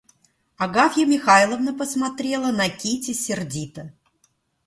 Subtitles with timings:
[0.57, 3.91] Агафья Михайловна посмотрела на Кити сердито.